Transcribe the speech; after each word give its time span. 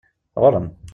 Ɣur-em! 0.41 0.67